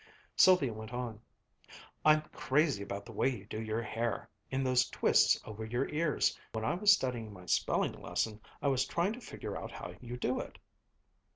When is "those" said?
4.63-4.89